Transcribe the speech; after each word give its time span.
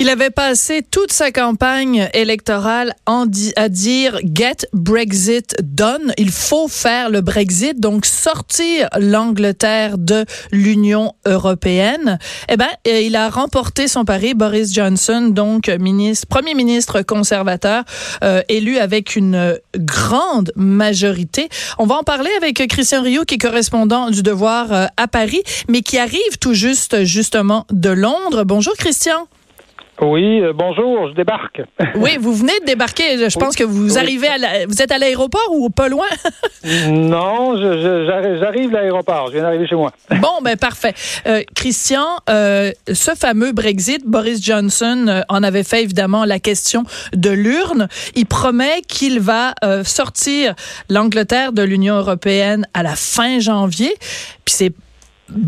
Il 0.00 0.08
avait 0.08 0.30
passé 0.30 0.82
toute 0.82 1.12
sa 1.12 1.30
campagne 1.30 2.10
électorale 2.14 2.96
en 3.06 3.26
di 3.26 3.52
à 3.54 3.68
dire 3.68 4.18
Get 4.24 4.66
Brexit 4.72 5.54
done. 5.62 6.12
Il 6.18 6.32
faut 6.32 6.66
faire 6.66 7.10
le 7.10 7.20
Brexit, 7.20 7.78
donc 7.78 8.04
sortir 8.04 8.88
l'Angleterre 8.98 9.96
de 9.96 10.24
l'Union 10.50 11.12
européenne. 11.26 12.18
Eh 12.48 12.56
ben, 12.56 12.66
euh, 12.88 13.00
il 13.02 13.14
a 13.14 13.30
remporté 13.30 13.86
son 13.86 14.04
pari. 14.04 14.34
Boris 14.34 14.74
Johnson, 14.74 15.28
donc 15.30 15.68
ministre, 15.68 16.26
premier 16.26 16.54
ministre 16.54 17.02
conservateur, 17.02 17.84
euh, 18.24 18.42
élu 18.48 18.78
avec 18.78 19.14
une 19.14 19.60
grande 19.76 20.50
majorité. 20.56 21.48
On 21.78 21.86
va 21.86 21.94
en 21.94 22.02
parler 22.02 22.30
avec 22.36 22.66
Christian 22.66 23.02
Rio, 23.02 23.24
qui 23.24 23.36
est 23.36 23.38
correspondant 23.38 24.10
du 24.10 24.24
Devoir 24.24 24.72
euh, 24.72 24.86
à 24.96 25.06
Paris, 25.06 25.44
mais 25.68 25.82
qui 25.82 25.98
arrive 25.98 26.38
tout 26.40 26.54
juste 26.54 27.04
justement 27.04 27.64
de 27.70 27.90
Londres. 27.90 28.42
Bonjour 28.42 28.74
Christian. 28.74 29.28
Oui, 30.00 30.40
euh, 30.40 30.52
bonjour, 30.52 31.08
je 31.08 31.14
débarque. 31.14 31.62
oui, 31.94 32.16
vous 32.18 32.34
venez 32.34 32.58
de 32.60 32.66
débarquer. 32.66 33.28
Je 33.28 33.38
pense 33.38 33.54
que 33.54 33.62
vous 33.62 33.96
arrivez 33.96 34.26
à 34.26 34.38
la... 34.38 34.66
vous 34.66 34.82
êtes 34.82 34.90
à 34.90 34.98
l'aéroport 34.98 35.48
ou 35.52 35.70
pas 35.70 35.88
loin? 35.88 36.06
Non, 36.88 37.56
j'arrive 37.58 38.74
à 38.74 38.80
l'aéroport. 38.80 39.26
Je 39.26 39.32
viens 39.32 39.42
d'arriver 39.42 39.66
chez 39.66 39.74
moi. 39.74 39.92
bon, 40.20 40.40
ben 40.42 40.56
parfait. 40.56 40.94
Euh, 41.26 41.42
Christian, 41.54 42.06
euh, 42.30 42.72
ce 42.90 43.10
fameux 43.14 43.52
Brexit, 43.52 44.02
Boris 44.06 44.42
Johnson 44.42 45.22
en 45.28 45.42
avait 45.42 45.62
fait 45.62 45.82
évidemment 45.82 46.24
la 46.24 46.38
question 46.38 46.84
de 47.12 47.28
l'urne. 47.28 47.88
Il 48.14 48.24
promet 48.24 48.80
qu'il 48.88 49.20
va 49.20 49.54
sortir 49.84 50.54
l'Angleterre 50.88 51.52
de 51.52 51.62
l'Union 51.62 51.96
européenne 51.96 52.66
à 52.72 52.82
la 52.82 52.96
fin 52.96 53.40
janvier. 53.40 53.94
Puis 54.44 54.54
c'est 54.54 54.72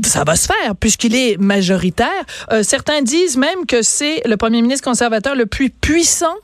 ça 0.03 0.25
va 0.25 0.37
se 0.37 0.47
faire 0.47 0.75
puisqu'il 0.77 1.15
est 1.15 1.41
majoritaire. 1.41 2.09
Euh, 2.53 2.63
certains 2.63 3.03
disent 3.03 3.37
même 3.37 3.67
que 3.67 3.83
c'est 3.83 4.27
le 4.27 4.37
premier 4.37 4.63
ministre 4.63 4.89
conservateur 4.89 5.35
le 5.35 5.47
plus 5.47 5.71
puissant 5.71 6.35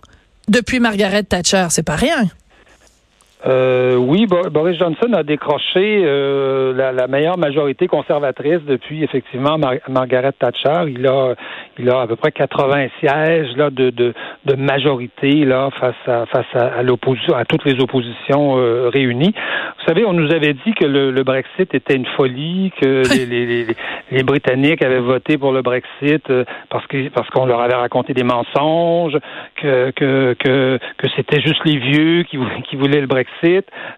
depuis 0.49 0.81
Margaret 0.81 1.23
Thatcher. 1.25 1.67
C'est 1.71 1.87
pas 1.87 1.97
rien. 1.97 2.27
Euh, 3.45 3.97
oui, 3.97 4.27
Boris 4.27 4.79
Johnson 4.79 5.13
a 5.15 5.25
décroché 5.25 6.03
euh, 6.05 6.73
la, 6.73 7.09
meilleure 7.09 7.39
majorité 7.39 7.89
conservatrice 7.89 8.61
depuis 8.67 9.03
effectivement 9.03 9.59
Margaret 9.89 10.33
Thatcher. 10.39 10.85
Il 10.87 11.07
a, 11.09 11.35
il 11.77 11.91
a 11.91 12.03
à 12.03 12.07
peu 12.07 12.15
près 12.15 12.31
80 12.31 12.87
sièges 13.01 13.57
là 13.57 13.71
de, 13.71 14.15
de 14.45 14.55
majorité 14.55 15.45
là 15.45 15.71
face 15.79 15.95
à 16.07 16.27
face 16.27 16.47
à, 16.55 16.83
l'opposition, 16.83 17.35
à 17.35 17.45
toutes 17.45 17.65
les 17.65 17.81
oppositions 17.81 18.59
euh, 18.59 18.89
réunies. 18.89 19.35
Vous 19.79 19.87
savez, 19.87 20.05
on 20.05 20.13
nous 20.13 20.33
avait 20.33 20.55
dit 20.55 20.75
que 20.75 20.85
le, 20.85 21.11
le 21.11 21.23
Brexit 21.23 21.75
était 21.75 21.97
une 21.97 22.07
folie, 22.17 22.73
que 22.81 23.03
les, 23.15 23.27
les, 23.27 23.67
les, 24.11 24.23
Britanniques 24.23 24.83
avaient 24.83 25.01
voté 25.01 25.39
pour 25.39 25.53
le 25.53 25.63
Brexit 25.63 26.29
euh, 26.31 26.45
parce 26.71 26.87
que 26.87 27.09
parce 27.09 27.29
qu'on 27.31 27.47
leur 27.47 27.61
avait 27.61 27.75
raconté 27.75 28.15
des 28.15 28.25
mensonges, 28.25 29.19
que 29.57 29.91
que 29.91 30.35
que, 30.39 30.79
que 30.99 31.09
c'était 31.17 31.41
juste 31.41 31.65
les 31.65 31.79
vieux 31.79 32.23
qui, 32.25 32.39
qui 32.69 32.77
voulaient 32.77 33.01
le 33.01 33.07
Brexit 33.07 33.33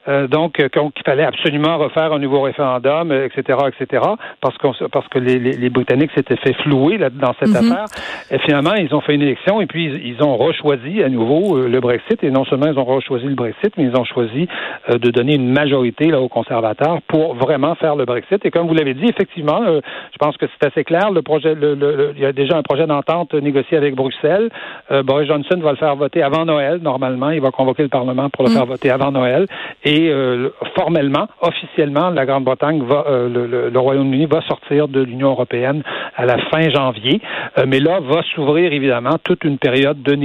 euh, 0.09 0.27
donc 0.27 0.61
euh, 0.61 0.69
qu'il 0.69 1.05
fallait 1.05 1.25
absolument 1.25 1.79
refaire 1.79 2.13
un 2.13 2.19
nouveau 2.19 2.43
référendum, 2.43 3.13
etc., 3.13 3.59
euh, 3.63 3.71
etc., 3.71 4.03
parce, 4.41 4.57
qu'on, 4.59 4.73
parce 4.93 5.09
que 5.09 5.19
les, 5.19 5.39
les, 5.39 5.71
Britanniques 5.71 6.11
s'étaient 6.15 6.37
fait 6.37 6.55
flouer 6.63 6.99
là, 6.99 7.11
dans 7.11 7.35
cette 7.41 7.51
mhm. 7.51 7.73
affaire. 7.73 7.87
Et 8.31 8.39
finalement, 8.39 8.75
ils 8.75 8.95
ont 8.95 9.01
fait 9.01 9.15
une 9.15 9.23
élection 9.23 9.61
et 9.61 9.67
puis 9.67 9.87
ils, 9.87 10.23
ont 10.23 10.34
rechoisi 10.37 11.03
à 11.03 11.09
nouveau 11.09 11.59
le 11.59 11.81
Brexit. 11.81 12.23
Et 12.23 12.31
non 12.31 12.45
seulement 12.45 12.67
ils 12.67 12.79
ont 12.79 12.85
rechoisi 12.85 13.27
le 13.27 13.35
Brexit, 13.35 13.77
mais 13.77 13.85
ils 13.85 13.97
ont 13.97 14.05
choisi 14.05 14.49
de 14.89 15.11
donner 15.11 15.35
une 15.35 15.51
majorité 15.51 16.07
là, 16.07 16.21
aux 16.21 16.29
conservateurs 16.29 17.01
pour 17.09 17.35
vraiment 17.35 17.75
faire 17.75 17.97
le 17.97 18.05
Brexit. 18.05 18.45
Et 18.45 18.51
comme 18.51 18.67
vous 18.67 18.75
l'avez 18.75 18.95
dit, 18.95 19.07
effectivement, 19.07 19.61
je 19.67 20.19
pense 20.19 20.37
que 20.37 20.47
c'est 20.47 20.67
assez 20.67 20.85
clair. 20.85 21.11
Le 21.11 21.23
projet, 21.23 21.55
le, 21.55 22.13
il 22.17 22.23
y 22.23 22.27
a 22.27 22.33
déjà 22.33 22.57
un 22.57 22.63
projet 22.63 22.87
d'entente 22.87 23.35
négocié 23.35 23.77
avec 23.77 23.95
Bruxelles. 23.95 24.51
Boris 25.05 25.29
Johnson 25.29 25.59
va 25.61 25.71
le 25.71 25.77
faire 25.77 25.97
voter 25.97 26.23
avant 26.23 26.45
Noël. 26.45 26.79
Normalement, 26.83 27.31
il 27.31 27.41
va 27.41 27.51
convoquer 27.51 27.83
le 27.83 27.89
Parlement 27.89 28.31
pour 28.31 28.45
le 28.45 28.51
faire 28.51 28.67
voter 28.67 28.91
avant 28.91 29.13
Noël. 29.13 29.47
Et 29.85 30.11
euh, 30.11 30.51
formellement, 30.77 31.29
officiellement, 31.41 32.11
la 32.11 32.27
Grande-Bretagne 32.27 32.83
va, 32.83 33.05
euh, 33.09 33.71
le, 33.71 33.79
Royaume-Uni 33.79 34.27
va 34.27 34.41
sortir 34.43 34.89
de 34.89 35.03
l'Union 35.03 35.31
européenne 35.31 35.83
à 36.17 36.25
la 36.25 36.39
fin 36.51 36.69
janvier. 36.71 37.21
Euh, 37.59 37.65
mais 37.67 37.81
là, 37.81 38.01
va 38.01 38.23
s'ouvrir 38.35 38.73
évidemment 38.73 39.17
toute 39.23 39.45
une 39.45 39.59
période 39.59 40.03
de 40.03 40.15
négociation 40.15 40.24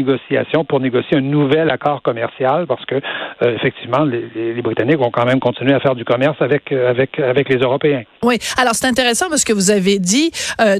pour 0.67 0.79
négocier 0.79 1.17
un 1.17 1.21
nouvel 1.21 1.69
accord 1.69 2.01
commercial, 2.01 2.65
parce 2.67 2.85
que 2.85 2.95
effectivement, 3.41 4.03
les, 4.03 4.61
Britanniques 4.61 4.99
vont 4.99 5.11
quand 5.11 5.25
même 5.25 5.39
continuer 5.39 5.73
à 5.73 5.79
faire 5.79 5.95
du 5.95 6.05
commerce 6.05 6.37
avec 6.41 6.71
avec 6.71 7.17
avec 7.19 7.49
les 7.49 7.57
Européens. 7.57 8.03
Oui. 8.23 8.37
Alors 8.57 8.75
c'est 8.75 8.87
intéressant 8.87 9.29
parce 9.29 9.43
que 9.43 9.53
vous 9.53 9.71
avez 9.71 9.99
dit 9.99 10.31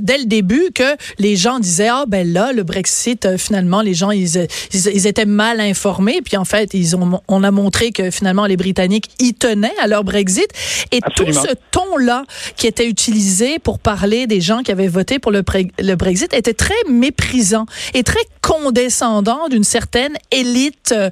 dès 0.02 0.18
le 0.18 0.26
début 0.26 0.72
que 0.74 0.96
les 1.18 1.36
gens 1.36 1.60
disaient 1.60 1.90
ah 1.90 2.04
ben 2.08 2.32
là 2.32 2.52
le 2.54 2.64
Brexit 2.64 3.38
finalement 3.38 3.82
les 3.82 3.94
gens 3.94 4.12
ils, 4.12 4.48
ils, 4.74 5.08
étaient 5.08 5.26
mal 5.26 5.60
informés 5.60 6.20
puis 6.24 6.38
en 6.38 6.46
fait 6.46 6.74
ils 6.74 6.96
ont 6.96 7.22
on 7.28 7.44
a 7.44 7.52
montré 7.52 7.92
que 7.92 8.12
finalement 8.12 8.46
les 8.46 8.58
Britanniques 8.58 9.10
y 9.20 9.34
tenaient 9.34 9.78
à 9.82 9.88
leur 9.88 10.04
Brexit. 10.04 10.48
Et 10.92 11.00
tout 11.16 11.32
ce 11.32 11.54
ton-là 11.72 12.24
qui 12.56 12.68
était 12.68 12.88
utilisé 12.88 13.60
pour 13.60 13.80
parler 13.80 14.28
des 14.28 14.42
gens 14.42 14.62
qui 14.64 14.72
avaient 14.72 14.88
voté 14.88 15.20
pour 15.20 15.32
le, 15.32 15.44
le 15.80 15.96
Brexit 15.96 16.34
était 16.34 16.54
très 16.54 16.74
méprisant 16.90 17.66
et 17.94 18.04
très 18.04 18.20
condescendant 18.42 19.09
d'une 19.50 19.64
certaine 19.64 20.16
élite 20.32 20.94
euh, 20.94 21.10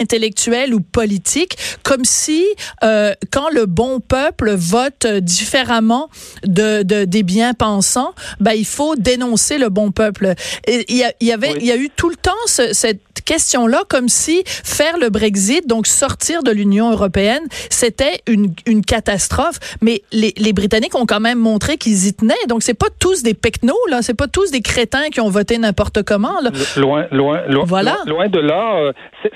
intellectuelle 0.00 0.74
ou 0.74 0.80
politique, 0.80 1.56
comme 1.82 2.04
si 2.04 2.44
euh, 2.82 3.12
quand 3.30 3.48
le 3.52 3.66
bon 3.66 4.00
peuple 4.00 4.54
vote 4.54 5.06
différemment 5.06 6.08
de, 6.44 6.82
de 6.82 7.04
des 7.04 7.22
bien-pensants, 7.22 8.12
ben 8.40 8.52
il 8.52 8.66
faut 8.66 8.96
dénoncer 8.96 9.58
le 9.58 9.68
bon 9.68 9.90
peuple. 9.92 10.34
Il 10.66 10.84
y, 10.88 11.04
y, 11.20 11.32
avait, 11.32 11.54
il 11.60 11.66
y 11.66 11.72
a 11.72 11.76
eu 11.76 11.90
tout 11.94 12.10
le 12.10 12.16
temps 12.16 12.42
ce, 12.46 12.72
cette 12.72 13.00
question-là, 13.24 13.82
comme 13.88 14.08
si 14.08 14.42
faire 14.46 14.96
le 14.98 15.10
Brexit, 15.10 15.66
donc 15.66 15.86
sortir 15.86 16.42
de 16.42 16.50
l'Union 16.50 16.90
européenne, 16.90 17.44
c'était 17.70 18.20
une, 18.26 18.54
une 18.66 18.82
catastrophe. 18.84 19.58
Mais 19.80 20.02
les, 20.12 20.32
les 20.36 20.52
Britanniques 20.52 20.94
ont 20.94 21.06
quand 21.06 21.20
même 21.20 21.38
montré 21.38 21.76
qu'ils 21.76 22.06
y 22.06 22.14
tenaient. 22.14 22.46
Donc 22.48 22.62
c'est 22.62 22.74
pas 22.84 22.90
tous 22.98 23.22
des 23.22 23.34
pecnos, 23.34 23.76
là. 23.90 24.02
C'est 24.02 24.14
pas 24.14 24.28
tous 24.28 24.50
des 24.50 24.62
crétins 24.62 25.08
qui 25.12 25.20
ont 25.20 25.30
voté 25.30 25.58
n'importe 25.58 26.02
comment. 26.02 26.40
Là. 26.40 26.50
Loin, 26.76 27.06
loin, 27.10 27.27
loin, 27.48 27.64
voilà. 27.66 27.96
loin 28.06 28.28
de 28.28 28.40
là. 28.40 28.76
Euh, 28.76 28.92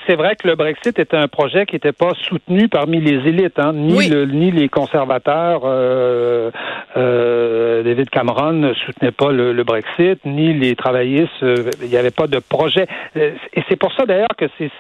c'est 0.07 0.17
vrai 0.17 0.37
que 0.37 0.49
le 0.49 0.55
Brexit 0.55 0.99
était 0.99 1.17
un 1.17 1.29
projet 1.29 1.67
qui 1.67 1.75
n'était 1.77 1.93
pas 1.93 2.13
soutenu 2.29 2.69
parmi 2.69 3.01
les 3.01 3.29
élites, 3.29 3.59
hein, 3.59 3.73
ni, 3.75 4.09
le, 4.09 4.25
ni 4.25 4.51
les 4.51 4.69
conservateurs. 4.69 5.63
Euh, 5.65 6.51
euh, 6.97 7.83
David 7.83 8.11
Cameron 8.11 8.53
ne 8.53 8.75
soutenait 8.75 9.13
pas 9.13 9.31
le, 9.31 9.53
le 9.53 9.65
Brexit, 9.65 10.25
ni 10.25 10.53
les 10.55 10.77
travaillistes. 10.77 11.31
Il 11.83 11.89
n'y 11.89 11.97
avait 11.97 12.11
pas 12.11 12.27
de 12.27 12.39
projet. 12.39 12.87
Et 13.17 13.63
c'est 13.69 13.77
pour 13.77 13.93
ça 13.93 14.07
d'ailleurs 14.07 14.37
que 14.37 14.47
c'est 14.59 14.71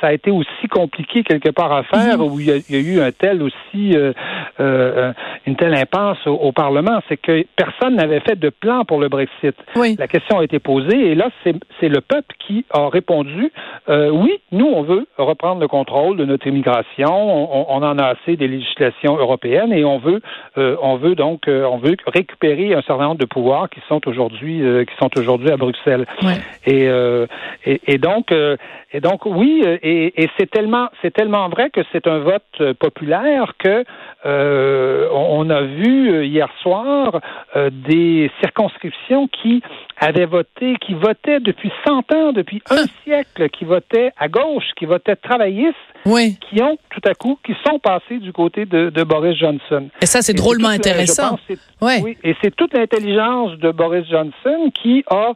ça 0.00 0.08
a 0.08 0.12
été 0.12 0.30
aussi 0.30 0.68
compliqué 0.70 1.22
quelque 1.22 1.50
part 1.50 1.72
à 1.72 1.82
faire, 1.82 2.18
mhm. 2.18 2.32
où 2.32 2.40
il 2.40 2.46
y, 2.46 2.76
a, 2.76 2.78
eu 2.78 3.00
un 3.00 3.12
tel 3.12 3.42
aussi 3.42 3.96
euh, 3.96 4.12
euh, 4.60 5.12
une 5.46 5.56
telle 5.56 5.74
impasse 5.74 6.26
au, 6.26 6.50
Parlement, 6.52 7.00
c'est 7.08 7.16
que 7.16 7.44
personne 7.56 7.94
n'avait 7.94 8.20
fait 8.20 8.38
de 8.38 8.50
plan 8.50 8.84
pour 8.84 8.98
le 8.98 9.08
Brexit. 9.08 9.54
La 9.98 10.08
question 10.08 10.40
a 10.40 10.44
été 10.44 10.58
posée 10.58 11.12
et 11.12 11.14
là 11.14 11.30
c'est 11.44 11.88
le 11.88 12.00
peuple 12.00 12.34
qui 12.46 12.64
a 12.70 12.88
répondu 12.88 13.52
euh, 13.88 14.10
oui, 14.10 14.40
nous 14.50 14.66
on 14.66 14.82
veut 14.82 15.06
reprendre 15.16 15.60
le 15.60 15.68
contrôle 15.68 16.16
de 16.16 16.24
notre 16.24 16.46
immigration, 16.46 17.08
on, 17.08 17.66
on, 17.68 17.82
en 17.82 17.98
a 17.98 18.04
assez 18.04 18.36
des 18.36 18.48
législations 18.48 19.16
européennes 19.16 19.72
et 19.72 19.84
on 19.84 19.98
veut 19.98 20.20
on 20.56 20.96
veut 20.96 21.14
donc 21.14 21.44
on 21.46 21.78
veut 21.78 21.96
récupérer 22.06 22.74
un 22.74 22.82
certain 22.82 23.04
nombre 23.04 23.20
de 23.20 23.26
pouvoirs 23.26 23.70
qui 23.70 23.80
sont 23.88 24.00
aujourd'hui 24.06 24.62
qui 24.86 24.96
sont 24.98 25.10
aujourd'hui 25.16 25.50
à 25.50 25.56
Bruxelles. 25.56 26.06
Et, 26.66 26.84
et, 27.64 27.80
et 27.86 27.98
donc 27.98 28.32
et 28.92 29.00
donc 29.00 29.24
oui 29.24 29.49
oui, 29.50 29.62
et, 29.82 30.28
c'est 30.38 30.50
tellement, 30.50 30.88
c'est 31.02 31.12
tellement 31.12 31.48
vrai 31.48 31.70
que 31.70 31.80
c'est 31.92 32.06
un 32.06 32.18
vote 32.18 32.74
populaire 32.78 33.54
que 33.58 33.84
euh, 34.26 35.08
on 35.12 35.48
a 35.50 35.62
vu 35.62 36.24
hier 36.26 36.48
soir 36.62 37.20
des 37.70 38.30
circonscriptions 38.40 39.28
qui 39.28 39.62
avaient 40.00 40.26
voté, 40.26 40.76
qui 40.80 40.94
votaient 40.94 41.40
depuis 41.40 41.70
100 41.86 42.12
ans, 42.12 42.32
depuis 42.32 42.62
un 42.70 42.84
siècle, 43.04 43.50
qui 43.50 43.64
votaient 43.64 44.10
à 44.18 44.28
gauche, 44.28 44.64
qui 44.76 44.86
votaient 44.86 45.14
travaillistes, 45.16 45.76
oui. 46.06 46.38
qui 46.40 46.62
ont 46.62 46.78
tout 46.88 47.02
à 47.04 47.14
coup, 47.14 47.38
qui 47.44 47.54
sont 47.66 47.78
passés 47.78 48.18
du 48.18 48.32
côté 48.32 48.64
de, 48.64 48.88
de 48.88 49.02
Boris 49.04 49.38
Johnson. 49.38 49.88
Et 50.00 50.06
ça, 50.06 50.22
c'est 50.22 50.32
drôlement 50.32 50.68
intéressant. 50.68 51.38
Oui, 51.82 52.16
et 52.24 52.34
c'est 52.42 52.54
toute 52.56 52.74
l'intelligence 52.74 53.58
de 53.58 53.70
Boris 53.70 54.06
Johnson 54.08 54.70
qui 54.74 55.04
a 55.10 55.32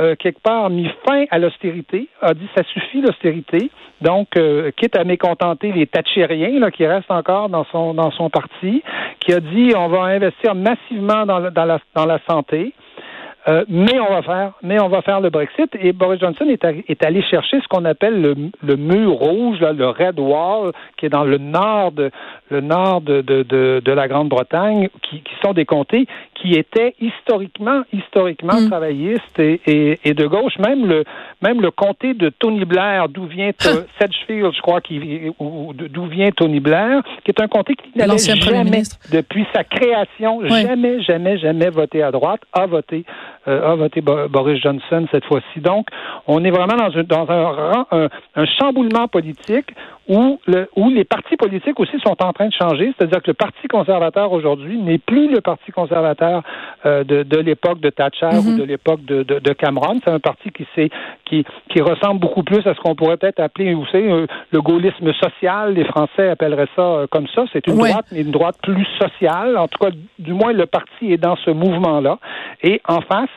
euh, 0.00 0.14
quelque 0.16 0.40
part 0.40 0.70
mis 0.70 0.88
fin 1.06 1.24
à 1.30 1.38
l'austérité, 1.38 2.08
a 2.22 2.32
dit 2.32 2.48
ça 2.56 2.64
suffit 2.64 3.02
l'austérité. 3.02 3.70
Donc, 4.00 4.28
euh, 4.36 4.70
quitte 4.76 4.96
à 4.96 5.04
mécontenter 5.04 5.72
les 5.72 5.86
Thatchériens 5.86 6.58
là, 6.58 6.70
qui 6.70 6.86
restent 6.86 7.10
encore 7.10 7.48
dans 7.48 7.64
son 7.72 7.94
dans 7.94 8.10
son 8.10 8.28
parti, 8.30 8.82
qui 9.20 9.32
a 9.32 9.40
dit 9.40 9.72
on 9.74 9.88
va 9.88 10.04
investir 10.04 10.54
massivement 10.54 11.24
dans, 11.26 11.50
dans, 11.50 11.64
la, 11.64 11.78
dans 11.94 12.06
la 12.06 12.18
santé. 12.28 12.74
Euh, 13.48 13.64
mais 13.68 14.00
on 14.00 14.12
va 14.12 14.22
faire, 14.22 14.52
mais 14.62 14.80
on 14.80 14.88
va 14.88 15.02
faire 15.02 15.20
le 15.20 15.30
Brexit. 15.30 15.70
Et 15.80 15.92
Boris 15.92 16.20
Johnson 16.20 16.46
est, 16.48 16.64
est 16.88 17.04
allé 17.04 17.22
chercher 17.22 17.60
ce 17.60 17.68
qu'on 17.68 17.84
appelle 17.84 18.20
le, 18.20 18.34
le 18.64 18.76
mur 18.76 19.12
rouge, 19.12 19.60
là, 19.60 19.72
le 19.72 19.88
Red 19.88 20.18
Wall, 20.18 20.72
qui 20.96 21.06
est 21.06 21.10
dans 21.10 21.24
le 21.24 21.38
nord 21.38 21.92
de 21.92 22.10
le 22.50 22.60
nord 22.60 23.00
de, 23.00 23.22
de, 23.22 23.42
de, 23.42 23.82
de 23.84 23.92
la 23.92 24.08
Grande-Bretagne, 24.08 24.88
qui, 25.02 25.20
qui, 25.20 25.32
sont 25.44 25.52
des 25.52 25.64
comtés 25.64 26.06
qui 26.34 26.54
étaient 26.54 26.94
historiquement 27.00 27.82
historiquement 27.92 28.60
mm. 28.60 28.68
travaillistes 28.68 29.38
et, 29.38 29.60
et, 29.66 29.98
et, 30.04 30.14
de 30.14 30.26
gauche. 30.26 30.58
Même 30.58 30.86
le 30.86 31.04
même 31.42 31.60
le 31.60 31.70
comté 31.70 32.14
de 32.14 32.30
Tony 32.30 32.64
Blair, 32.64 33.08
d'où 33.08 33.26
vient 33.26 33.50
Sedgefield, 33.58 34.52
je 34.54 34.60
crois, 34.60 34.80
qui 34.80 35.32
d'où 35.38 36.06
vient 36.06 36.30
Tony 36.30 36.60
Blair, 36.60 37.02
qui 37.24 37.30
est 37.30 37.40
un 37.40 37.48
comté 37.48 37.74
qui 37.76 37.96
n'avait 37.96 38.18
jamais, 38.18 38.82
depuis 39.12 39.46
sa 39.54 39.62
création, 39.62 40.46
jamais, 40.46 41.00
jamais, 41.02 41.38
jamais 41.38 41.70
voté 41.70 42.02
à 42.02 42.10
droite, 42.10 42.40
a 42.52 42.66
voté 42.66 43.04
euh, 43.48 43.72
a 43.72 43.74
voté 43.74 44.00
Boris 44.00 44.60
Johnson 44.60 45.06
cette 45.10 45.24
fois-ci. 45.26 45.60
Donc, 45.60 45.88
on 46.26 46.42
est 46.44 46.50
vraiment 46.50 46.76
dans, 46.76 46.96
un, 46.96 47.02
dans 47.04 47.26
un, 47.30 48.08
un, 48.34 48.46
chamboulement 48.58 49.06
politique 49.06 49.72
où, 50.08 50.40
le, 50.46 50.68
où 50.76 50.88
les 50.88 51.04
partis 51.04 51.36
politiques 51.36 51.78
aussi 51.78 51.98
sont 52.04 52.16
en 52.22 52.32
train 52.32 52.48
de 52.48 52.54
changer. 52.54 52.94
C'est-à-dire 52.96 53.20
que 53.22 53.30
le 53.30 53.34
Parti 53.34 53.68
conservateur 53.68 54.32
aujourd'hui 54.32 54.78
n'est 54.78 54.98
plus 54.98 55.30
le 55.30 55.40
Parti 55.40 55.72
conservateur 55.72 56.42
euh, 56.86 57.04
de, 57.04 57.22
de 57.22 57.38
l'époque 57.38 57.80
de 57.80 57.90
Thatcher 57.90 58.30
ou 58.38 58.46
Mm-hmm. 58.46 58.58
de 58.58 58.64
l'époque 58.64 59.04
de, 59.04 59.22
de, 59.22 59.38
de, 59.38 59.52
Cameron. 59.52 60.00
C'est 60.04 60.10
un 60.10 60.20
parti 60.20 60.50
qui, 60.50 60.66
qui, 61.26 61.44
qui 61.70 61.80
ressemble 61.80 62.20
beaucoup 62.20 62.42
plus 62.42 62.66
à 62.66 62.74
ce 62.74 62.80
qu'on 62.80 62.94
pourrait 62.94 63.16
peut-être 63.16 63.40
appeler, 63.40 63.74
vous 63.74 63.86
savez, 63.86 64.10
euh, 64.10 64.26
le 64.52 64.60
gaullisme 64.62 65.12
social. 65.14 65.74
Les 65.74 65.84
Français 65.84 66.28
appelleraient 66.30 66.68
ça 66.74 66.82
euh, 66.82 67.06
comme 67.10 67.26
ça. 67.34 67.44
C'est 67.52 67.66
une 67.66 67.80
Ouais. 67.80 67.90
droite, 67.90 68.06
mais 68.12 68.20
une 68.22 68.30
droite 68.30 68.56
plus 68.62 68.86
sociale. 68.98 69.58
En 69.58 69.68
tout 69.68 69.78
cas, 69.78 69.90
du 70.18 70.32
moins, 70.32 70.52
le 70.52 70.66
parti 70.66 71.12
est 71.12 71.18
dans 71.18 71.36
ce 71.36 71.50
mouvement-là. 71.50 72.18
Et 72.62 72.80
en 72.88 73.00
face, 73.02 73.28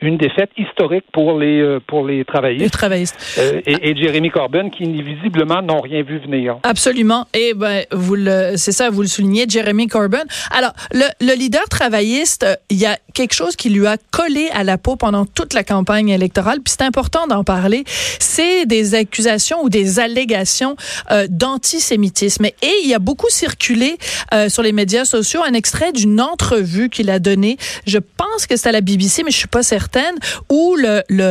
une 0.00 0.16
défaite 0.16 0.50
historique 0.56 1.04
pour 1.12 1.38
les, 1.38 1.60
euh, 1.60 1.80
pour 1.86 2.06
les 2.06 2.18
Les 2.18 2.24
travaillistes. 2.24 2.72
travaillistes. 2.72 3.16
Euh, 3.38 3.60
et, 3.66 3.90
et 3.90 3.96
Jeremy 3.96 4.30
Corbyn, 4.30 4.70
qui 4.70 4.84
visiblement 5.02 5.60
n'ont 5.62 5.80
rien 5.80 6.02
vu 6.02 6.18
venir. 6.18 6.58
Absolument. 6.62 7.26
Et 7.34 7.54
ben, 7.54 7.84
vous 7.92 8.14
le, 8.14 8.52
c'est 8.56 8.72
ça, 8.72 8.90
vous 8.90 9.02
le 9.02 9.08
soulignez, 9.08 9.44
Jeremy 9.48 9.88
Corbyn. 9.88 10.22
Alors, 10.50 10.72
le, 10.92 11.04
le 11.20 11.34
leader 11.34 11.64
travailliste, 11.68 12.44
euh, 12.44 12.54
il 12.70 12.78
y 12.78 12.86
a 12.86 12.98
quelque 13.14 13.34
chose 13.34 13.56
qui 13.56 13.70
lui 13.70 13.86
a 13.86 13.96
collé 14.10 14.48
à 14.52 14.64
la 14.64 14.78
peau 14.78 14.96
pendant 14.96 15.26
toute 15.26 15.52
la 15.54 15.64
campagne 15.64 16.08
électorale, 16.10 16.60
puis 16.64 16.72
c'est 16.78 16.84
important 16.84 17.26
d'en 17.26 17.44
parler. 17.44 17.84
C'est 17.86 18.66
des 18.66 18.94
accusations 18.94 19.62
ou 19.62 19.68
des 19.68 19.98
allégations 19.98 20.76
euh, 21.10 21.26
d'antisémitisme. 21.28 22.44
Et 22.46 22.72
il 22.84 22.88
y 22.88 22.94
a 22.94 22.98
beaucoup 22.98 23.28
circulé 23.30 23.96
euh, 24.34 24.48
sur 24.48 24.62
les 24.62 24.72
médias 24.72 25.04
sociaux 25.04 25.42
un 25.42 25.54
extrait 25.54 25.92
d'une 25.92 26.20
entrevue 26.20 26.88
qu'il 26.88 27.10
a 27.10 27.18
donnée. 27.18 27.56
Je 27.86 27.98
pense 27.98 28.46
que 28.46 28.56
c'est 28.56 28.68
à 28.68 28.72
la 28.72 28.80
BBC, 28.80 29.22
mais 29.24 29.30
je 29.30 29.36
suis 29.36 29.48
pas 29.48 29.62
certaine, 29.76 30.16
où 30.50 30.62
le, 30.84 30.94
le 31.08 31.30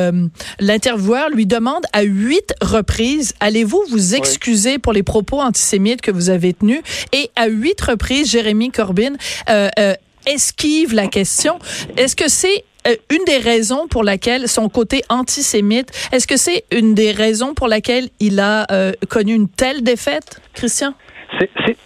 l'intervieweur 0.60 1.30
lui 1.38 1.46
demande 1.46 1.86
à 1.94 2.02
huit 2.02 2.50
reprises, 2.78 3.30
allez-vous 3.40 3.84
vous 3.94 4.16
excuser 4.16 4.80
pour 4.84 4.94
les 4.94 5.06
propos 5.14 5.40
antisémites 5.50 6.02
que 6.02 6.14
vous 6.18 6.30
avez 6.38 6.52
tenus? 6.60 6.82
Et 7.20 7.26
à 7.36 7.46
huit 7.48 7.80
reprises, 7.92 8.26
Jérémy 8.32 8.72
Corbyn 8.72 9.14
euh, 9.50 9.70
euh, 9.78 9.94
esquive 10.26 10.94
la 11.02 11.08
question. 11.08 11.60
Est-ce 11.98 12.16
que 12.16 12.30
c'est 12.40 12.64
euh, 12.88 12.96
une 13.16 13.26
des 13.26 13.38
raisons 13.38 13.88
pour 13.88 14.04
laquelle 14.04 14.48
son 14.48 14.68
côté 14.70 15.04
antisémite, 15.10 15.90
est-ce 16.12 16.26
que 16.26 16.38
c'est 16.46 16.64
une 16.72 16.96
des 16.96 17.12
raisons 17.12 17.54
pour 17.54 17.68
laquelle 17.68 18.10
il 18.20 18.40
a 18.40 18.66
euh, 18.72 18.94
connu 19.08 19.34
une 19.36 19.50
telle 19.50 19.84
défaite, 19.84 20.42
Christian? 20.54 20.94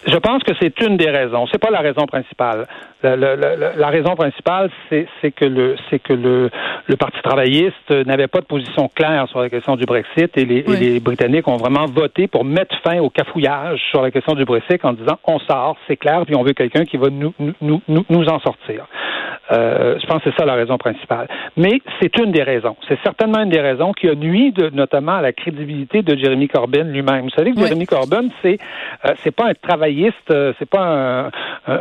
Je 0.07 0.17
pense 0.17 0.43
que 0.43 0.53
c'est 0.59 0.79
une 0.81 0.97
des 0.97 1.09
raisons. 1.09 1.45
C'est 1.51 1.59
pas 1.61 1.69
la 1.69 1.79
raison 1.79 2.05
principale. 2.05 2.67
La, 3.03 3.87
raison 3.89 4.15
principale, 4.15 4.69
c'est 4.89 5.31
que 5.31 5.45
le 5.45 5.75
c'est 5.89 5.99
que 5.99 6.13
le, 6.13 6.49
le 6.87 6.95
Parti 6.95 7.19
travailliste 7.21 7.91
n'avait 8.05 8.27
pas 8.27 8.39
de 8.39 8.45
position 8.45 8.89
claire 8.93 9.27
sur 9.29 9.39
la 9.41 9.49
question 9.49 9.75
du 9.75 9.85
Brexit 9.85 10.35
et 10.37 10.45
les, 10.45 10.57
et 10.59 10.65
Oui. 10.67 10.77
les 10.79 10.99
Britanniques 10.99 11.47
ont 11.47 11.57
vraiment 11.57 11.85
voté 11.85 12.27
pour 12.27 12.43
mettre 12.43 12.75
fin 12.83 12.99
au 12.99 13.09
cafouillage 13.09 13.79
sur 13.91 14.01
la 14.01 14.09
question 14.11 14.33
du 14.33 14.45
Brexit 14.45 14.83
en 14.83 14.93
disant 14.93 15.19
on 15.25 15.39
sort, 15.39 15.77
c'est 15.87 15.97
clair, 15.97 16.23
puis 16.25 16.35
on 16.35 16.43
veut 16.43 16.53
quelqu'un 16.53 16.83
qui 16.85 16.97
va 16.97 17.09
nous 17.09 17.33
nous, 17.39 17.53
nous, 17.61 17.81
nous- 17.87 18.05
nous 18.09 18.25
en 18.27 18.39
sortir. 18.39 18.87
Euh, 19.51 19.99
je 20.01 20.07
pense 20.07 20.23
que 20.23 20.31
c'est 20.31 20.37
ça 20.39 20.45
la 20.45 20.55
raison 20.55 20.77
principale. 20.79 21.27
Mais 21.55 21.79
c'est 22.01 22.17
une 22.17 22.31
des 22.31 22.41
raisons. 22.41 22.75
C'est 22.87 22.97
certainement 23.03 23.43
une 23.43 23.49
des 23.49 23.61
raisons 23.61 23.91
qui 23.93 24.09
a 24.09 24.15
nuit 24.15 24.51
de, 24.51 24.69
notamment 24.71 25.17
à 25.17 25.21
la 25.21 25.33
crédibilité 25.33 26.01
de 26.01 26.17
Jeremy 26.17 26.47
Corbyn 26.47 26.85
lui-même. 26.85 27.25
Vous 27.25 27.29
savez 27.29 27.51
que 27.51 27.57
Oui. 27.57 27.67
Jeremy 27.67 27.85
Corbyn, 27.85 28.29
c'est 28.41 28.57
euh, 29.05 29.13
c'est 29.23 29.34
pas 29.35 29.47
un 29.49 29.53
travailliste, 29.53 30.31
euh, 30.31 30.53
c'est 30.59 30.69
pas 30.69 30.81
un, 30.81 31.25
un, 31.25 31.29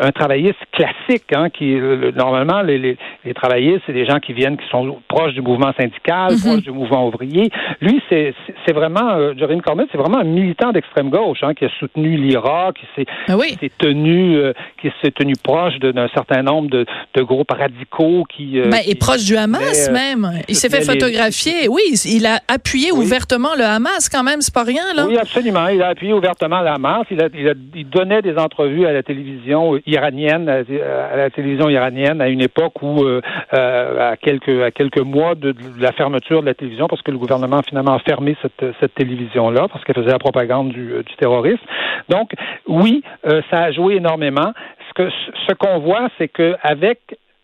un 0.08 0.10
travailliste 0.12 0.58
classique. 0.72 1.24
Hein, 1.34 1.48
qui 1.50 1.74
le- 1.76 1.96
le- 1.96 2.10
normalement 2.12 2.62
les, 2.62 2.78
les, 2.78 2.96
les 3.24 3.34
travaillistes, 3.34 3.82
c'est 3.86 3.92
des 3.92 4.04
gens 4.06 4.18
qui 4.18 4.32
viennent, 4.32 4.56
qui 4.56 4.68
sont 4.70 4.98
proches 5.08 5.32
du 5.34 5.40
mouvement 5.42 5.72
syndical, 5.78 6.32
Mhm. 6.32 6.40
proches 6.40 6.62
du 6.62 6.70
mouvement 6.70 7.06
ouvrier. 7.08 7.50
Lui, 7.80 8.00
c'est 8.08 8.34
vraiment 8.72 9.10
euh, 9.12 9.32
Jeremy 9.36 9.60
Corbyn, 9.60 9.84
c'est 9.92 9.98
vraiment 9.98 10.18
un 10.18 10.24
militant 10.24 10.72
d'extrême 10.72 11.10
gauche 11.10 11.38
hein, 11.42 11.54
qui 11.54 11.64
a 11.64 11.68
soutenu 11.78 12.16
l'IRA, 12.16 12.72
qui 12.74 12.86
s'est 12.96 13.06
Ah 13.28 13.36
oui. 13.36 13.48
qui 13.52 13.58
s'est 13.66 13.72
tenu, 13.78 14.36
euh, 14.36 14.52
qui 14.80 14.90
s'est 15.02 15.10
tenu 15.10 15.34
proche 15.42 15.78
d'un 15.78 16.08
certain 16.08 16.42
nombre 16.42 16.68
de, 16.70 16.84
de 17.14 17.22
groupes 17.22 17.50
radicaux 17.52 18.24
qui. 18.34 18.58
euh, 18.60 18.68
Ben, 18.70 18.78
et 18.86 18.90
qui- 18.92 18.94
proche 18.96 19.24
du 19.24 19.36
Hamas 19.36 19.88
euh, 19.88 19.92
même. 19.92 20.30
Il 20.48 20.54
s'est 20.56 20.68
fait 20.70 20.80
les- 20.80 20.84
photographier. 20.84 21.68
Oui, 21.68 21.82
il 22.06 22.26
a 22.26 22.40
appuyé 22.48 22.92
Oui. 22.92 23.04
ouvertement 23.04 23.54
le 23.56 23.64
Hamas 23.64 24.08
quand 24.08 24.22
même, 24.22 24.40
c'est 24.40 24.54
pas 24.54 24.64
rien 24.64 24.82
là. 24.96 25.06
Oui, 25.06 25.16
absolument. 25.18 25.68
Il 25.68 25.82
a 25.82 25.88
appuyé 25.88 26.12
ouvertement 26.12 26.60
la 26.60 26.74
Hamas. 26.74 27.06
Il, 27.10 27.20
a, 27.20 27.28
il, 27.34 27.43
il 27.74 27.88
donnait 27.88 28.22
des 28.22 28.36
entrevues 28.36 28.86
à 28.86 28.92
la 28.92 29.02
télévision 29.02 29.78
iranienne, 29.86 30.48
à, 30.48 31.16
la 31.16 31.30
télévision 31.30 31.68
iranienne, 31.68 32.20
à 32.20 32.28
une 32.28 32.40
époque 32.40 32.82
où, 32.82 33.04
euh, 33.04 33.20
euh, 33.54 34.12
à 34.12 34.16
quelques 34.16 34.62
à 34.62 34.70
quelques 34.70 35.00
mois 35.00 35.34
de, 35.34 35.54
la 35.78 35.92
fermeture 35.92 36.40
de 36.40 36.46
la 36.46 36.54
télévision, 36.54 36.86
parce 36.86 37.02
que 37.02 37.10
le 37.10 37.18
gouvernement 37.18 37.58
a 37.58 37.62
finalement 37.62 37.98
fermé 38.00 38.36
cette, 38.42 38.64
cette 38.80 38.94
télévision-là, 38.94 39.68
parce 39.68 39.84
qu'elle 39.84 39.96
faisait 39.96 40.10
la 40.10 40.18
propagande 40.18 40.70
du, 40.70 40.92
euh, 40.92 41.02
du 41.02 41.14
terrorisme. 41.16 41.64
Donc, 42.08 42.32
oui, 42.66 43.02
ça 43.50 43.62
a 43.62 43.72
joué 43.72 43.96
énormément. 43.96 44.52
Ce 44.88 44.94
que 44.94 45.10
ce 45.48 45.54
qu'on 45.54 45.78
voit, 45.78 46.08
c'est 46.18 46.28
que 46.28 46.54
avec 46.62 46.98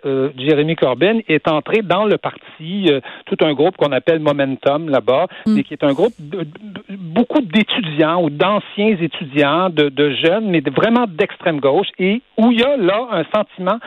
euh, 0.07 0.31
Jérémy 0.37 0.77
Corbyn 0.77 1.19
est 1.29 1.47
entré 1.49 1.83
dans 1.83 2.05
le 2.05 2.17
parti, 2.19 2.87
euh, 2.91 3.01
tout 3.27 3.37
un 3.45 3.53
groupe 3.55 3.77
qu'on 3.77 3.93
appelle 3.93 4.21
Momentum 4.21 4.89
là-bas, 4.89 5.27
Mm. 5.47 5.55
mais 5.55 5.63
qui 5.65 5.75
est 5.75 5.85
un 5.85 5.93
groupe 5.93 6.13
de, 6.19 6.41
de- 6.45 6.97
beaucoup 6.97 7.41
d'étudiants 7.41 8.23
ou 8.23 8.31
d'anciens 8.31 8.97
étudiants, 9.01 9.71
de, 9.71 9.89
de 9.89 10.11
jeunes, 10.11 10.51
mais 10.51 10.61
vraiment 10.61 11.07
d'extrême 11.09 11.61
gauche, 11.61 11.89
et 11.99 12.23
où 12.39 12.51
il 12.53 12.61
y 12.61 12.65
a 12.65 12.77
là 12.77 13.07
un 13.13 13.25
sentiment 13.35 13.79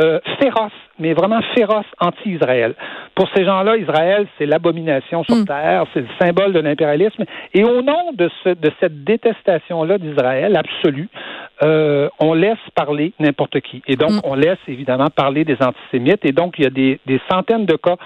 euh, 0.00 0.20
féroce, 0.40 0.72
mais 0.98 1.12
vraiment 1.12 1.40
féroce 1.54 1.84
anti-Israël. 2.00 2.74
Pour 3.14 3.28
ces 3.34 3.44
gens-là, 3.44 3.76
Israël, 3.76 4.26
c'est 4.38 4.46
l'abomination 4.46 5.22
sur 5.24 5.36
Mm. 5.36 5.44
terre, 5.46 5.84
c'est 5.92 6.00
le 6.00 6.06
symbole 6.20 6.52
de 6.52 6.60
l'impérialisme, 6.60 7.24
et 7.54 7.64
au 7.64 7.82
nom 7.82 8.12
de, 8.14 8.30
ce, 8.42 8.50
de 8.50 8.70
cette 8.80 9.04
détestation-là 9.04 9.98
d'Israël 9.98 10.56
absolue, 10.56 11.08
euh, 11.62 12.08
on 12.18 12.34
laisse 12.34 12.56
parler 12.74 13.12
n'importe 13.20 13.60
qui. 13.60 13.82
Et 13.86 13.96
donc, 13.96 14.12
Mm. 14.12 14.20
on 14.24 14.34
laisse 14.34 14.58
évidemment 14.66 15.08
parler 15.14 15.44
des 15.44 15.56
antisémites. 15.62 16.24
Et 16.24 16.32
donc, 16.32 16.54
il 16.58 16.64
y 16.64 16.66
a 16.66 16.70
des, 16.70 17.00
des 17.06 17.20
centaines 17.30 17.66
de 17.66 17.76
cas 17.76 17.96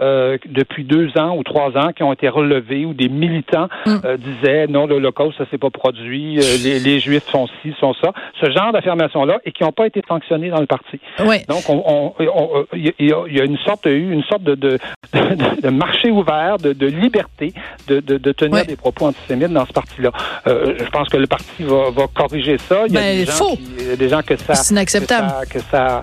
euh, 0.00 0.38
depuis 0.46 0.82
deux 0.82 1.16
ans 1.16 1.36
ou 1.36 1.44
trois 1.44 1.70
ans 1.78 1.92
qui 1.92 2.02
ont 2.02 2.12
été 2.12 2.28
relevés 2.28 2.84
où 2.84 2.94
des 2.94 3.08
militants 3.08 3.68
Mm. 3.86 3.96
euh, 4.04 4.16
disaient 4.16 4.66
non, 4.66 4.86
l'Holocauste, 4.88 5.38
ça 5.38 5.44
s'est 5.52 5.58
pas 5.58 5.70
produit, 5.70 6.38
euh, 6.38 6.42
les, 6.64 6.80
les 6.80 6.98
Juifs 6.98 7.22
sont 7.30 7.46
ci, 7.62 7.72
sont 7.78 7.94
ça. 8.02 8.12
Ce 8.40 8.50
genre 8.50 8.72
d'affirmations-là 8.72 9.38
et 9.44 9.52
qui 9.52 9.62
n'ont 9.62 9.70
pas 9.70 9.86
été 9.86 10.02
sanctionnés 10.08 10.50
dans 10.50 10.58
le 10.58 10.66
parti. 10.66 10.98
Ouais. 11.24 11.44
Donc, 11.48 11.62
on, 11.68 11.84
on- 11.86 12.12
on- 12.18 12.66
il 12.74 12.86
y 12.86 13.12
a- 13.12 13.22
il 13.28 13.36
y 13.36 13.40
a 13.40 13.44
une 13.44 13.56
sorte, 13.58 13.86
eu 13.86 14.10
une 14.12 14.24
sorte 14.24 14.42
de, 14.42 14.56
de, 14.56 14.78
de- 15.14 15.60
de 15.62 15.68
marché 15.70 16.10
ouvert, 16.10 16.56
de, 16.58 16.72
de 16.72 16.86
liberté 16.88 17.52
de, 17.86 18.00
tenir 18.32 18.54
Ouais. 18.54 18.64
des 18.66 18.76
propos 18.76 19.06
antisémites 19.06 19.52
dans 19.52 19.64
ce 19.66 19.72
parti-là. 19.72 20.10
Je 20.46 20.90
pense 20.90 21.08
que 21.08 21.18
le 21.18 21.28
parti 21.28 21.62
va, 21.62 21.90
va 21.90 22.06
corriger 22.12 22.58
ça. 22.58 22.82
Il 22.88 22.94
y 22.94 22.96
a 22.96 23.00
Ben, 23.00 23.18
des 23.18 23.26
gens 23.26 23.54
qui- 23.54 23.96
des 23.96 24.08
gens 24.08 24.22
que 24.22 24.36
ça 24.36 24.54
C'est 24.56 24.72
inacceptable. 24.74 25.28
que 25.48 25.60
ça, 25.60 26.00
que 26.00 26.02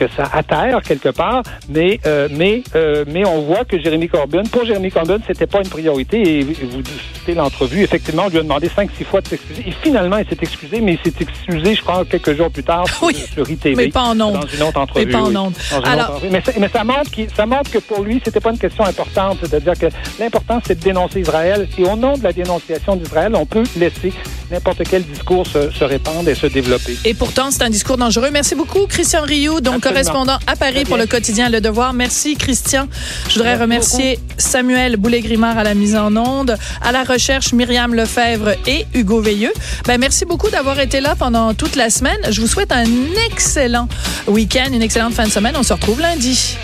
que 0.00 0.06
ça 0.16 0.24
atterre 0.32 0.80
quelque 0.82 1.10
part, 1.10 1.42
mais 1.68 2.00
euh, 2.06 2.26
mais 2.30 2.62
euh, 2.74 3.04
mais 3.06 3.26
on 3.26 3.42
voit 3.42 3.64
que 3.66 3.78
Jérémy 3.78 4.08
Corbyn, 4.08 4.42
pour 4.50 4.64
Jérémy 4.64 4.90
Corbyn, 4.90 5.18
c'était 5.26 5.46
pas 5.46 5.58
une 5.58 5.68
priorité. 5.68 6.38
Et 6.38 6.42
vous 6.42 6.82
citez 7.18 7.34
l'entrevue, 7.34 7.82
effectivement, 7.82 8.24
on 8.26 8.30
lui 8.30 8.38
a 8.38 8.42
demandé 8.42 8.70
cinq, 8.74 8.88
six 8.96 9.04
fois 9.04 9.20
de 9.20 9.28
s'excuser. 9.28 9.62
Et 9.68 9.72
finalement, 9.82 10.16
il 10.16 10.26
s'est 10.26 10.38
excusé, 10.40 10.80
mais 10.80 10.94
il 10.94 10.98
s'est 11.12 11.16
excusé, 11.20 11.74
je 11.74 11.82
crois, 11.82 12.04
quelques 12.06 12.34
jours 12.34 12.50
plus 12.50 12.62
tard 12.64 12.84
Oui, 13.02 13.14
sur 13.14 13.48
ITV. 13.48 13.74
mais 13.76 13.88
pas 13.88 14.04
en 14.04 14.20
ondes. 14.20 14.40
Dans 14.40 14.46
une 14.46 14.62
autre 14.62 14.80
entrevue. 14.80 15.06
Mais 15.06 15.12
pas 15.12 15.18
en 15.22 15.28
oui. 15.48 15.52
Alors- 15.84 16.10
entrevue. 16.12 16.28
mais, 16.32 16.40
ça, 16.40 16.52
mais 16.58 16.68
ça 16.68 16.82
montre 16.84 17.10
qu'il- 17.10 17.28
ça 17.30 17.44
montre 17.46 17.70
que 17.70 17.78
pour 17.78 18.02
lui, 18.02 18.20
c'était 18.24 18.40
pas 18.40 18.50
une 18.50 18.58
question 18.58 18.84
importante. 18.84 19.38
C'est-à-dire 19.42 19.78
que 19.78 19.86
l'important, 20.18 20.60
c'est 20.66 20.78
de 20.78 20.82
dénoncer 20.82 21.20
Israël. 21.20 21.68
Et 21.78 21.84
au 21.84 21.94
nom 21.96 22.14
de 22.16 22.22
la 22.24 22.32
dénonciation 22.32 22.96
d'Israël, 22.96 23.32
on 23.36 23.44
peut 23.46 23.64
laisser 23.76 24.12
n'importe 24.50 24.82
quel 24.88 25.02
discours 25.04 25.46
se, 25.46 25.70
se 25.70 25.84
répandre 25.84 26.28
et 26.28 26.34
se 26.34 26.46
développer. 26.46 26.96
Et 27.04 27.14
pourtant, 27.14 27.50
c'est 27.50 27.62
un 27.62 27.70
discours 27.70 27.96
dangereux. 27.96 28.30
Merci 28.32 28.54
beaucoup, 28.54 28.86
Christian 28.86 29.22
Rioux, 29.22 29.60
donc 29.60 29.76
Absolument. 29.76 29.80
correspondant 29.80 30.38
à 30.46 30.56
Paris 30.56 30.84
pour 30.84 30.96
le 30.96 31.06
quotidien 31.06 31.48
Le 31.48 31.60
Devoir. 31.60 31.92
Merci, 31.92 32.36
Christian. 32.36 32.88
Je 33.28 33.34
voudrais 33.34 33.50
Merci 33.56 33.62
remercier 33.62 34.18
Samuel 34.38 34.96
Boulay-Grimard 34.96 35.58
à 35.58 35.64
la 35.64 35.74
mise 35.74 35.96
en 35.96 36.14
onde, 36.16 36.56
à 36.82 36.92
la 36.92 37.04
recherche 37.04 37.52
Myriam 37.52 37.94
Lefebvre 37.94 38.50
et 38.66 38.86
Hugo 38.94 39.20
Veilleux. 39.20 39.52
Ben, 39.86 39.98
merci 39.98 40.24
beaucoup 40.24 40.50
d'avoir 40.50 40.78
été 40.80 41.00
là 41.00 41.14
pendant 41.16 41.54
toute 41.54 41.76
la 41.76 41.90
semaine. 41.90 42.18
Je 42.30 42.40
vous 42.40 42.46
souhaite 42.46 42.72
un 42.72 42.84
excellent 43.30 43.88
week-end, 44.26 44.72
une 44.72 44.82
excellente 44.82 45.14
fin 45.14 45.24
de 45.24 45.30
semaine. 45.32 45.54
On 45.56 45.62
se 45.62 45.72
retrouve 45.72 46.00
lundi. 46.00 46.56